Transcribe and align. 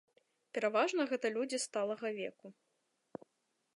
Пераважна 0.57 1.05
гэта 1.11 1.31
людзі 1.35 1.59
сталага 1.67 2.07
веку. 2.19 2.47